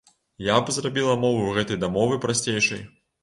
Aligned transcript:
Я 0.45 0.55
б 0.69 0.73
зрабіла 0.77 1.15
мову 1.25 1.51
гэтай 1.57 1.79
дамовы 1.83 2.17
прасцейшай. 2.27 2.81